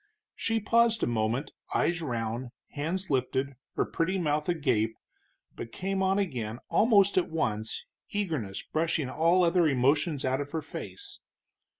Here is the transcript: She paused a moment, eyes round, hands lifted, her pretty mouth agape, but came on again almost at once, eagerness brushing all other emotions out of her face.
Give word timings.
She 0.35 0.59
paused 0.59 1.03
a 1.03 1.05
moment, 1.05 1.51
eyes 1.75 2.01
round, 2.01 2.49
hands 2.71 3.11
lifted, 3.11 3.55
her 3.75 3.85
pretty 3.85 4.17
mouth 4.17 4.49
agape, 4.49 4.95
but 5.55 5.71
came 5.71 6.01
on 6.01 6.17
again 6.17 6.57
almost 6.69 7.19
at 7.19 7.29
once, 7.29 7.85
eagerness 8.09 8.63
brushing 8.63 9.11
all 9.11 9.43
other 9.43 9.67
emotions 9.67 10.25
out 10.25 10.41
of 10.41 10.53
her 10.53 10.63
face. 10.63 11.19